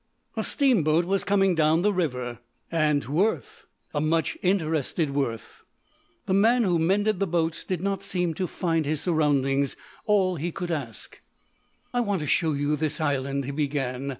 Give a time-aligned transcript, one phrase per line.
[0.35, 2.39] A steamboat was coming down the river.
[2.71, 3.67] And Worth!
[3.93, 5.61] a much interested Worth.
[6.25, 9.75] The man who mended the boats did not seem to find his surroundings
[10.07, 11.21] all he could ask.
[11.93, 14.09] "I want to show you this island," he began.